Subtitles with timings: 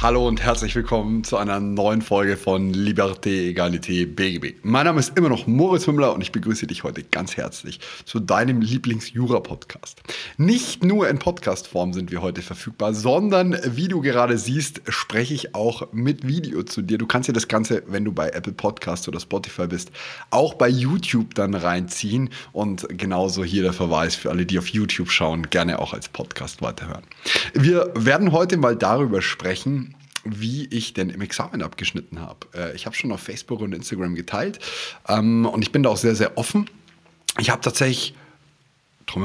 [0.00, 4.54] Hallo und herzlich willkommen zu einer neuen Folge von Liberté, Egalité, BGB.
[4.62, 8.20] Mein Name ist immer noch Moritz Mümmler und ich begrüße dich heute ganz herzlich zu
[8.20, 10.00] deinem Lieblings-Jura-Podcast.
[10.36, 15.56] Nicht nur in Podcast-Form sind wir heute verfügbar, sondern wie du gerade siehst, spreche ich
[15.56, 16.96] auch mit Video zu dir.
[16.96, 19.90] Du kannst dir das Ganze, wenn du bei Apple Podcast oder Spotify bist,
[20.30, 25.10] auch bei YouTube dann reinziehen und genauso hier der Verweis für alle, die auf YouTube
[25.10, 27.02] schauen, gerne auch als Podcast weiterhören.
[27.52, 29.87] Wir werden heute mal darüber sprechen,
[30.24, 32.46] wie ich denn im Examen abgeschnitten habe.
[32.54, 34.58] Äh, ich habe schon auf Facebook und Instagram geteilt
[35.08, 36.68] ähm, und ich bin da auch sehr, sehr offen.
[37.38, 38.14] Ich habe tatsächlich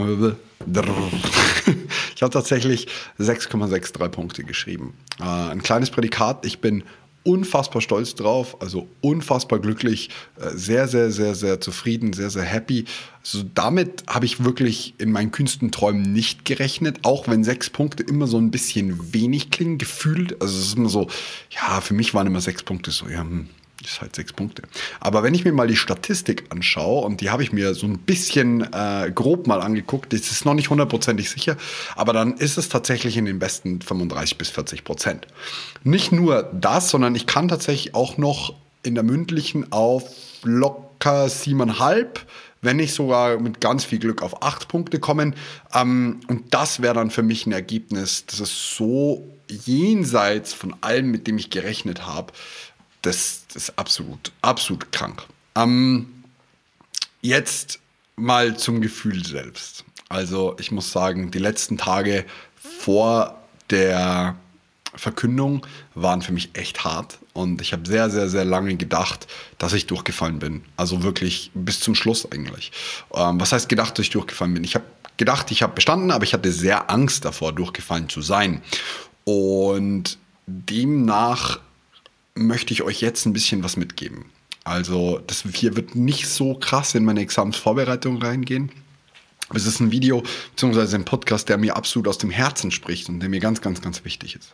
[2.15, 2.87] ich habe tatsächlich
[3.20, 4.93] 6,63 Punkte geschrieben.
[5.20, 6.45] Äh, ein kleines Prädikat.
[6.45, 6.84] Ich bin
[7.24, 12.85] unfassbar stolz drauf, also unfassbar glücklich, äh, sehr, sehr, sehr, sehr zufrieden, sehr, sehr happy.
[13.24, 18.04] Also damit habe ich wirklich in meinen kühnsten Träumen nicht gerechnet, auch wenn sechs Punkte
[18.04, 20.41] immer so ein bisschen wenig klingen, gefühlt.
[20.41, 21.07] Also es ist immer so,
[21.49, 23.48] ja, für mich waren immer sechs Punkte so, ja, hm,
[23.85, 24.63] ist halt sechs Punkte.
[24.99, 27.99] Aber wenn ich mir mal die Statistik anschaue, und die habe ich mir so ein
[27.99, 31.57] bisschen äh, grob mal angeguckt, das ist noch nicht hundertprozentig sicher,
[31.95, 35.27] aber dann ist es tatsächlich in den besten 35 bis 40 Prozent.
[35.84, 38.53] Nicht nur das, sondern ich kann tatsächlich auch noch
[38.84, 40.03] in der mündlichen auf
[40.43, 42.25] locker siebeneinhalb,
[42.62, 45.35] wenn nicht sogar mit ganz viel Glück auf acht Punkte kommen.
[45.73, 51.12] Ähm, und das wäre dann für mich ein Ergebnis, das ist so jenseits von allem,
[51.12, 52.34] mit dem ich gerechnet habe
[53.04, 55.23] das, das ist absolut, absolut krank.
[55.55, 56.23] Ähm,
[57.21, 57.79] jetzt
[58.15, 59.85] mal zum Gefühl selbst.
[60.09, 64.35] Also ich muss sagen, die letzten Tage vor der
[64.96, 65.66] Verkündung
[65.96, 69.28] waren für mich echt hart und ich habe sehr, sehr, sehr lange gedacht,
[69.58, 70.64] dass ich durchgefallen bin.
[70.78, 72.72] Also wirklich bis zum Schluss eigentlich.
[73.14, 74.64] Ähm, was heißt gedacht, dass ich durchgefallen bin?
[74.64, 74.85] Ich habe
[75.18, 78.62] gedacht, ich habe bestanden, aber ich hatte sehr Angst davor, durchgefallen zu sein.
[79.25, 81.59] Und demnach
[82.36, 84.26] möchte ich euch jetzt ein bisschen was mitgeben.
[84.64, 88.72] Also, das hier wird nicht so krass in meine Examensvorbereitung reingehen.
[89.54, 90.24] Es ist ein Video
[90.56, 90.96] bzw.
[90.96, 94.06] ein Podcast, der mir absolut aus dem Herzen spricht und der mir ganz, ganz, ganz
[94.06, 94.54] wichtig ist.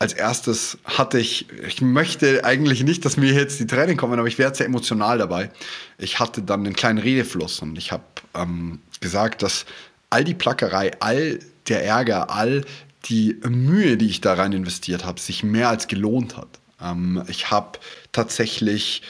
[0.00, 4.26] Als erstes hatte ich, ich möchte eigentlich nicht, dass mir jetzt die Tränen kommen, aber
[4.26, 5.50] ich werde sehr emotional dabei.
[5.96, 8.02] Ich hatte dann einen kleinen Redefluss und ich habe
[8.34, 9.64] ähm, gesagt, dass
[10.10, 12.64] all die Plackerei, all der Ärger, all
[13.06, 16.48] die Mühe, die ich da rein investiert habe, sich mehr als gelohnt hat.
[16.84, 17.78] Ähm, ich habe
[18.12, 19.02] tatsächlich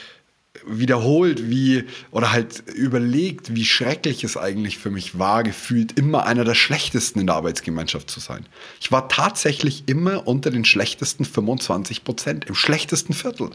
[0.65, 6.43] wiederholt, wie oder halt überlegt, wie schrecklich es eigentlich für mich war, gefühlt immer einer
[6.43, 8.45] der schlechtesten in der Arbeitsgemeinschaft zu sein.
[8.79, 13.51] Ich war tatsächlich immer unter den schlechtesten 25 Prozent, im schlechtesten Viertel.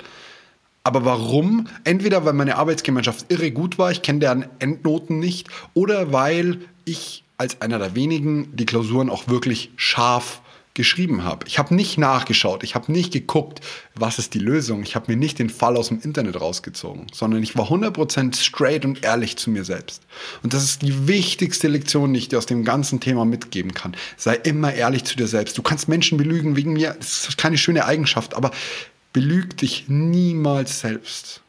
[0.82, 1.68] Aber warum?
[1.84, 7.24] Entweder weil meine Arbeitsgemeinschaft irre gut war, ich kenne deren Endnoten nicht, oder weil ich
[7.36, 10.42] als einer der wenigen die Klausuren auch wirklich scharf
[10.74, 11.46] geschrieben habe.
[11.48, 13.60] Ich habe nicht nachgeschaut, ich habe nicht geguckt,
[13.94, 14.82] was ist die Lösung.
[14.82, 18.84] Ich habe mir nicht den Fall aus dem Internet rausgezogen, sondern ich war 100% straight
[18.84, 20.02] und ehrlich zu mir selbst.
[20.42, 23.96] Und das ist die wichtigste Lektion, die ich dir aus dem ganzen Thema mitgeben kann.
[24.16, 25.58] Sei immer ehrlich zu dir selbst.
[25.58, 28.52] Du kannst Menschen belügen wegen mir, das ist keine schöne Eigenschaft, aber
[29.12, 31.40] belüg dich niemals selbst.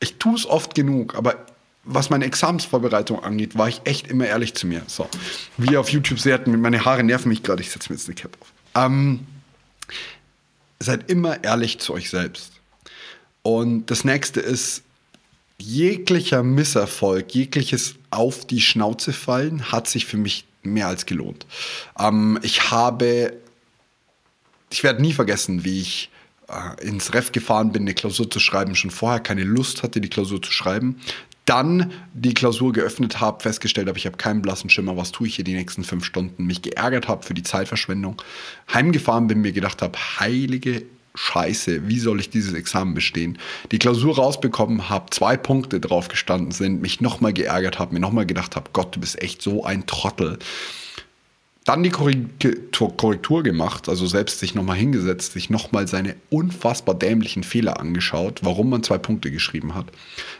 [0.00, 1.46] Ich tue es oft genug, aber
[1.86, 4.82] was meine Examensvorbereitung angeht, war ich echt immer ehrlich zu mir.
[4.86, 5.08] So,
[5.56, 8.16] wie ihr auf YouTube seht, meine Haare nerven mich gerade, ich setze mir jetzt eine
[8.16, 8.52] Cap auf.
[8.74, 9.26] Ähm,
[10.80, 12.52] seid immer ehrlich zu euch selbst.
[13.42, 14.82] Und das nächste ist,
[15.58, 21.46] jeglicher Misserfolg, jegliches auf die Schnauze fallen, hat sich für mich mehr als gelohnt.
[21.98, 23.36] Ähm, ich habe,
[24.70, 26.10] ich werde nie vergessen, wie ich
[26.48, 30.10] äh, ins Ref gefahren bin, eine Klausur zu schreiben, schon vorher keine Lust hatte, die
[30.10, 31.00] Klausur zu schreiben,
[31.46, 35.36] dann die Klausur geöffnet habe, festgestellt habe, ich habe keinen blassen Schimmer, was tue ich
[35.36, 38.20] hier die nächsten fünf Stunden, mich geärgert habe für die Zeitverschwendung,
[38.72, 40.82] heimgefahren bin, mir gedacht habe, heilige
[41.14, 43.38] Scheiße, wie soll ich dieses Examen bestehen?
[43.72, 48.26] Die Klausur rausbekommen habe, zwei Punkte drauf gestanden sind, mich nochmal geärgert habe, mir nochmal
[48.26, 50.38] gedacht habe, Gott, du bist echt so ein Trottel.
[51.66, 57.80] Dann die Korrektur gemacht, also selbst sich nochmal hingesetzt, sich nochmal seine unfassbar dämlichen Fehler
[57.80, 59.86] angeschaut, warum man zwei Punkte geschrieben hat.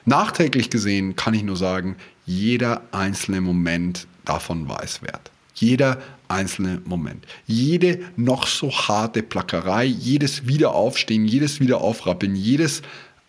[0.04, 1.96] Nachträglich gesehen kann ich nur sagen,
[2.26, 5.32] jeder einzelne Moment davon war es wert.
[5.54, 7.26] Jeder einzelne Moment.
[7.46, 12.82] Jede noch so harte Plackerei, jedes Wiederaufstehen, jedes Wiederaufrappeln, jedes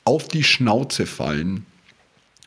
[0.03, 1.65] auf die Schnauze fallen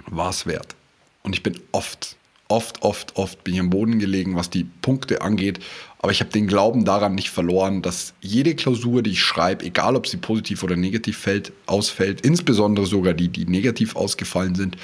[0.06, 0.76] war es wert.
[1.24, 2.16] Und ich bin oft
[2.50, 5.60] oft, oft, oft bin ich am Boden gelegen, was die Punkte angeht.
[5.98, 9.96] Aber ich habe den Glauben daran nicht verloren, dass jede Klausur, die ich schreibe, egal
[9.96, 14.76] ob sie positiv oder negativ fällt, ausfällt, insbesondere sogar die, die negativ ausgefallen sind,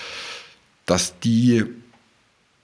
[0.84, 1.64] dass die,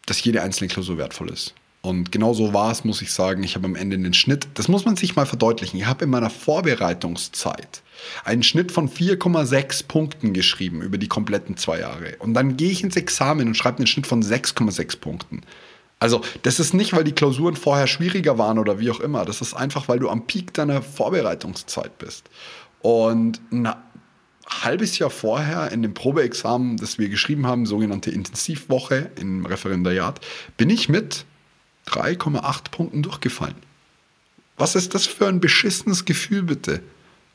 [0.07, 1.55] dass jede einzelne Klausur wertvoll ist.
[1.83, 3.43] Und genau so war es, muss ich sagen.
[3.43, 5.81] Ich habe am Ende einen Schnitt, das muss man sich mal verdeutlichen.
[5.81, 7.83] Ich habe in meiner Vorbereitungszeit
[8.25, 12.17] einen Schnitt von 4,6 Punkten geschrieben über die kompletten zwei Jahre.
[12.21, 15.43] Und dann gehe ich ins Examen und schreibe einen Schnitt von 6,6 Punkten.
[15.99, 19.25] Also, das ist nicht, weil die Klausuren vorher schwieriger waren oder wie auch immer.
[19.25, 22.31] Das ist einfach, weil du am Peak deiner Vorbereitungszeit bist.
[22.81, 23.69] Und ein
[24.49, 30.21] halbes Jahr vorher in dem Probeexamen, das wir geschrieben haben, sogenannte Intensivwoche im Referendariat,
[30.57, 31.25] bin ich mit
[31.89, 33.57] 3,8 Punkten durchgefallen.
[34.57, 36.83] Was ist das für ein beschissenes Gefühl, bitte?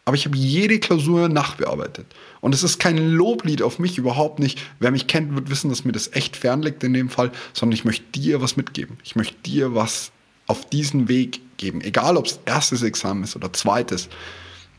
[0.05, 2.05] Aber ich habe jede Klausur nachbearbeitet.
[2.39, 4.57] Und es ist kein Loblied auf mich, überhaupt nicht.
[4.79, 7.83] Wer mich kennt, wird wissen, dass mir das echt fernliegt in dem Fall, sondern ich
[7.83, 8.97] möchte dir was mitgeben.
[9.03, 10.11] Ich möchte dir was
[10.45, 11.81] auf diesen Weg geben.
[11.81, 14.07] Egal, ob es erstes Examen ist oder zweites.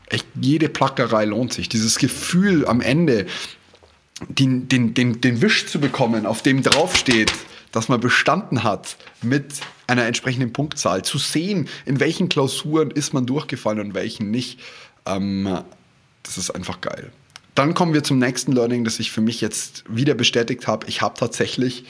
[0.07, 1.69] Echt, jede Plackerei lohnt sich.
[1.69, 3.27] Dieses Gefühl am Ende,
[4.27, 7.31] den, den, den, den Wisch zu bekommen, auf dem draufsteht,
[7.71, 13.25] dass man bestanden hat mit einer entsprechenden Punktzahl, zu sehen, in welchen Klausuren ist man
[13.25, 14.59] durchgefallen und welchen nicht.
[15.05, 15.59] Ähm,
[16.23, 17.11] das ist einfach geil.
[17.59, 20.87] Dann kommen wir zum nächsten Learning, das ich für mich jetzt wieder bestätigt habe.
[20.87, 21.83] Ich habe tatsächlich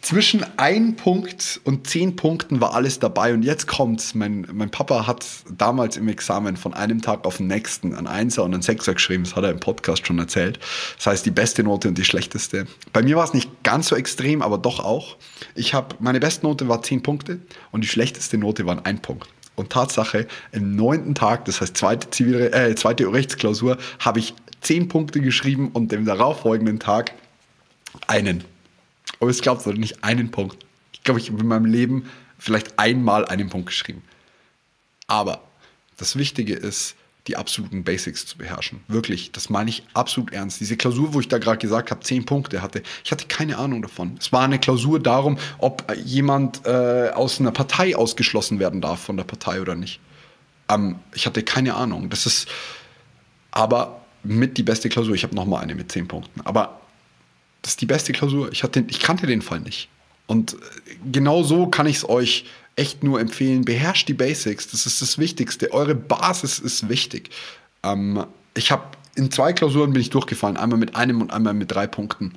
[0.00, 3.32] zwischen ein Punkt und zehn Punkten war alles dabei.
[3.32, 4.16] Und jetzt kommt's.
[4.16, 5.24] Mein, mein Papa hat
[5.56, 9.22] damals im Examen von einem Tag auf den nächsten ein Einser und ein Sechser geschrieben.
[9.22, 10.58] Das hat er im Podcast schon erzählt.
[10.96, 12.66] Das heißt, die beste Note und die schlechteste.
[12.92, 15.18] Bei mir war es nicht ganz so extrem, aber doch auch.
[15.54, 17.38] Ich habe, meine beste Note war zehn Punkte
[17.70, 19.28] und die schlechteste Note waren ein Punkt.
[19.54, 24.88] Und Tatsache, im neunten Tag, das heißt zweite, Zivil äh, zweite Rechtsklausur, habe ich zehn
[24.88, 27.12] Punkte geschrieben und dem darauffolgenden Tag
[28.06, 28.44] einen.
[29.20, 30.64] Aber es glaubt oder nicht einen Punkt.
[30.92, 34.02] Ich glaube, ich habe in meinem Leben vielleicht einmal einen Punkt geschrieben.
[35.06, 35.42] Aber
[35.96, 36.96] das Wichtige ist,
[37.28, 38.80] die absoluten Basics zu beherrschen.
[38.88, 40.60] Wirklich, das meine ich absolut ernst.
[40.60, 43.82] Diese Klausur, wo ich da gerade gesagt habe, zehn Punkte hatte, ich hatte keine Ahnung
[43.82, 44.16] davon.
[44.18, 49.16] Es war eine Klausur darum, ob jemand äh, aus einer Partei ausgeschlossen werden darf von
[49.16, 50.00] der Partei oder nicht.
[50.68, 52.10] Ähm, ich hatte keine Ahnung.
[52.10, 52.48] Das ist
[53.52, 55.14] aber mit die beste Klausur.
[55.14, 56.40] Ich habe noch mal eine mit zehn Punkten.
[56.42, 56.80] Aber
[57.62, 58.50] das ist die beste Klausur.
[58.52, 59.88] Ich, hatte, ich kannte den Fall nicht.
[60.26, 60.56] Und äh,
[61.10, 62.44] genau so kann ich es euch
[62.76, 64.70] echt nur empfehlen, beherrscht die Basics.
[64.70, 65.72] Das ist das Wichtigste.
[65.72, 67.30] Eure Basis ist wichtig.
[67.82, 68.24] Ähm,
[68.54, 68.84] ich habe
[69.14, 72.32] in zwei Klausuren bin ich durchgefallen, einmal mit einem und einmal mit drei Punkten.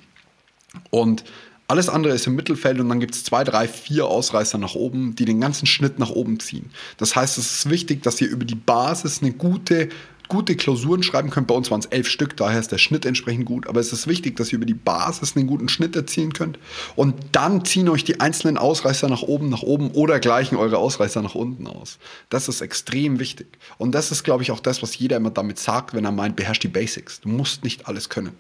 [0.90, 1.24] Und
[1.68, 5.16] alles andere ist im Mittelfeld und dann gibt es zwei, drei, vier Ausreißer nach oben,
[5.16, 6.70] die den ganzen Schnitt nach oben ziehen.
[6.98, 9.90] Das heißt, es ist wichtig, dass ihr über die Basis eine gute
[10.28, 11.48] gute Klausuren schreiben könnt.
[11.48, 13.68] Bei uns waren es elf Stück, daher ist der Schnitt entsprechend gut.
[13.68, 16.60] Aber es ist wichtig, dass ihr über die Basis einen guten Schnitt erzielen könnt.
[16.96, 21.22] Und dann ziehen euch die einzelnen Ausreißer nach oben, nach oben oder gleichen eure Ausreißer
[21.22, 21.98] nach unten aus.
[22.30, 23.48] Das ist extrem wichtig.
[23.78, 26.36] Und das ist, glaube ich, auch das, was jeder immer damit sagt, wenn er meint,
[26.36, 27.22] beherrscht die Basics.
[27.22, 28.34] Du musst nicht alles können.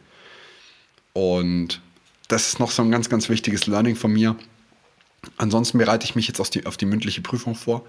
[1.13, 1.81] Und
[2.27, 4.35] das ist noch so ein ganz, ganz wichtiges Learning von mir.
[5.37, 7.85] Ansonsten bereite ich mich jetzt auf die, auf die mündliche Prüfung vor.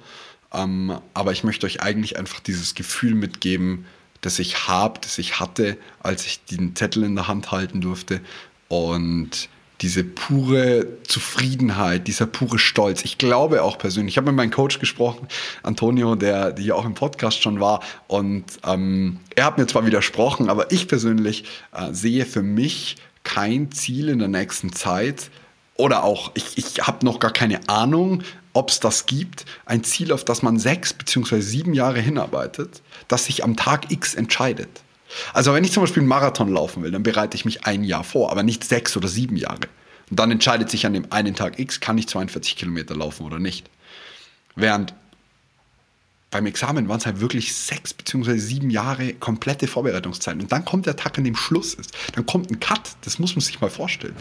[0.53, 3.87] Ähm, aber ich möchte euch eigentlich einfach dieses Gefühl mitgeben,
[4.21, 8.21] das ich habe, das ich hatte, als ich den Zettel in der Hand halten durfte.
[8.69, 9.49] Und
[9.83, 13.05] diese pure Zufriedenheit, dieser pure Stolz.
[13.05, 15.29] Ich glaube auch persönlich, ich habe mit meinem Coach gesprochen,
[15.63, 20.49] Antonio, der hier auch im Podcast schon war, und ähm, er hat mir zwar widersprochen,
[20.49, 25.31] aber ich persönlich äh, sehe für mich kein Ziel in der nächsten Zeit,
[25.75, 28.23] oder auch, ich, ich habe noch gar keine Ahnung,
[28.57, 31.41] ob es das gibt, ein Ziel, auf das man sechs bzw.
[31.41, 34.83] sieben Jahre hinarbeitet, das sich am Tag X entscheidet.
[35.35, 38.03] Also wenn ich zum Beispiel einen Marathon laufen will, dann bereite ich mich ein Jahr
[38.03, 39.69] vor, aber nicht sechs oder sieben Jahre.
[40.11, 43.39] Und dann entscheidet sich an dem einen Tag X, kann ich 42 Kilometer laufen oder
[43.39, 43.69] nicht.
[44.55, 44.95] Während
[46.31, 48.39] beim Examen waren es halt wirklich sechs bzw.
[48.39, 50.35] sieben Jahre komplette Vorbereitungszeit.
[50.41, 51.93] Und dann kommt der Tag, an dem Schluss ist.
[52.15, 52.97] Dann kommt ein Cut.
[53.03, 54.17] Das muss man sich mal vorstellen.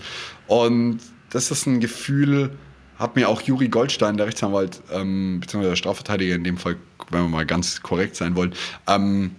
[0.48, 1.00] Und
[1.30, 2.52] das ist ein Gefühl,
[2.98, 6.78] hat mir auch Juri Goldstein, der Rechtsanwalt, ähm, beziehungsweise der Strafverteidiger in dem Fall,
[7.10, 8.54] wenn wir mal ganz korrekt sein wollen,
[8.88, 9.36] ähm,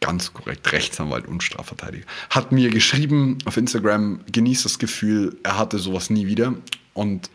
[0.00, 5.78] ganz korrekt, Rechtsanwalt und Strafverteidiger, hat mir geschrieben auf Instagram, genießt das Gefühl, er hatte
[5.78, 6.54] sowas nie wieder.
[6.92, 7.30] Und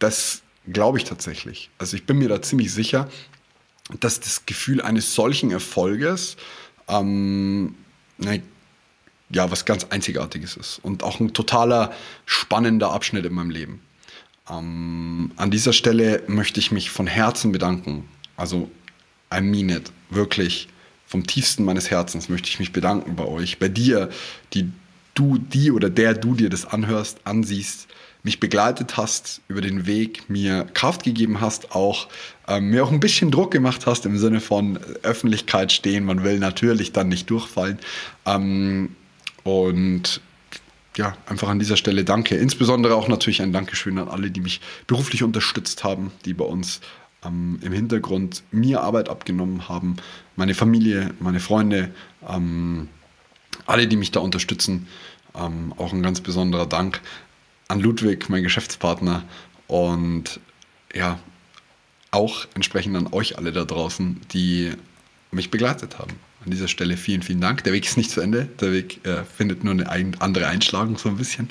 [0.00, 1.70] das glaube ich tatsächlich.
[1.78, 3.08] Also ich bin mir da ziemlich sicher,
[4.00, 6.36] dass das Gefühl eines solchen Erfolges
[6.88, 7.74] ähm,
[8.18, 8.42] ne,
[9.30, 11.92] ja was ganz Einzigartiges ist und auch ein totaler
[12.26, 13.80] spannender Abschnitt in meinem Leben.
[14.50, 18.08] Ähm, an dieser Stelle möchte ich mich von Herzen bedanken.
[18.36, 18.70] Also,
[19.34, 20.68] I mean it, wirklich.
[21.06, 24.10] Vom tiefsten meines Herzens möchte ich mich bedanken bei euch, bei dir,
[24.52, 24.70] die
[25.14, 27.88] du, die oder der du dir das anhörst, ansiehst,
[28.22, 32.08] mich begleitet hast über den Weg, mir Kraft gegeben hast, auch
[32.46, 36.04] ähm, mir auch ein bisschen Druck gemacht hast im Sinne von Öffentlichkeit stehen.
[36.04, 37.78] Man will natürlich dann nicht durchfallen.
[38.26, 38.94] Ähm,
[39.44, 40.20] und
[40.98, 42.34] ja, einfach an dieser Stelle danke.
[42.34, 46.80] Insbesondere auch natürlich ein Dankeschön an alle, die mich beruflich unterstützt haben, die bei uns
[47.24, 49.96] ähm, im Hintergrund mir Arbeit abgenommen haben,
[50.34, 51.94] meine Familie, meine Freunde,
[52.28, 52.88] ähm,
[53.64, 54.88] alle, die mich da unterstützen.
[55.34, 57.00] Ähm, auch ein ganz besonderer Dank
[57.68, 59.22] an Ludwig, mein Geschäftspartner
[59.68, 60.40] und
[60.92, 61.20] ja,
[62.10, 64.72] auch entsprechend an euch alle da draußen, die
[65.30, 66.12] mich begleitet haben.
[66.44, 67.64] An dieser Stelle vielen, vielen Dank.
[67.64, 68.48] Der Weg ist nicht zu Ende.
[68.60, 71.50] Der Weg äh, findet nur eine ein, andere Einschlagung, so ein bisschen.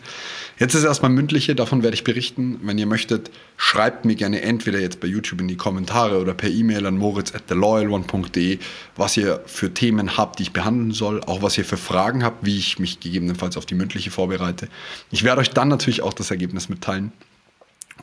[0.58, 2.60] Jetzt ist erstmal mündliche, davon werde ich berichten.
[2.64, 6.50] Wenn ihr möchtet, schreibt mir gerne entweder jetzt bei YouTube in die Kommentare oder per
[6.50, 8.60] E-Mail an moritz at theloyalone.de,
[8.96, 12.46] was ihr für Themen habt, die ich behandeln soll, auch was ihr für Fragen habt,
[12.46, 14.70] wie ich mich gegebenenfalls auf die mündliche vorbereite.
[15.12, 17.12] Ich werde euch dann natürlich auch das Ergebnis mitteilen.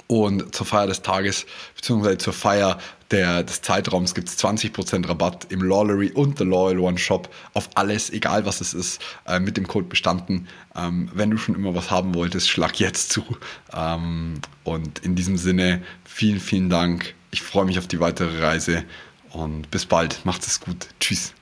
[0.06, 1.46] Und zur Feier des Tages,
[1.76, 2.78] beziehungsweise zur Feier
[3.10, 7.70] der, des Zeitraums gibt es 20% Rabatt im Lawlery und The Loyal One Shop auf
[7.74, 10.48] alles, egal was es ist, äh, mit dem Code bestanden.
[10.74, 13.24] Ähm, wenn du schon immer was haben wolltest, schlag jetzt zu.
[13.72, 17.14] Ähm, und in diesem Sinne, vielen, vielen Dank.
[17.30, 18.84] Ich freue mich auf die weitere Reise
[19.30, 20.24] und bis bald.
[20.24, 20.88] Macht es gut.
[21.00, 21.34] Tschüss.